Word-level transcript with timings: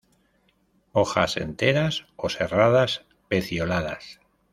Hojas 0.93 1.37
enteras 1.37 2.07
o 2.15 2.27
serradas, 2.29 3.05
pecioladas. 3.27 4.19